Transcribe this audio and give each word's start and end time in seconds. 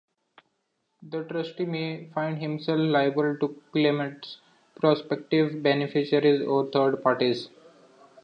The 1.03 1.25
trustee 1.25 1.67
may 1.67 2.09
find 2.15 2.39
himself 2.41 2.79
liable 2.79 3.37
to 3.37 3.61
claimants, 3.71 4.39
prospective 4.75 5.61
beneficiaries, 5.61 6.41
or 6.41 6.65
third 6.71 7.03
parties. 7.03 7.49